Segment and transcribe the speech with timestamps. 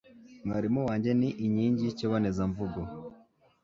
[0.45, 2.81] Mwarimu wanjye ni inkingi yikibonezamvugo.